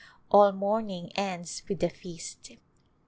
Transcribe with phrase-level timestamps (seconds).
[0.31, 2.53] All mourning ends with a feast.